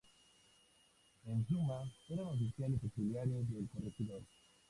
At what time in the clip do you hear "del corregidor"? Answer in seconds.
3.53-4.23